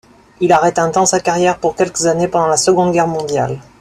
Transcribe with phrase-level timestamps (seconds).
[0.39, 3.59] Il arrête un temps sa carrière pour quelques années pendant la Seconde Guerre mondiale.